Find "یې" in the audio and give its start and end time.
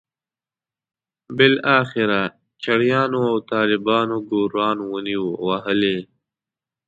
5.91-6.01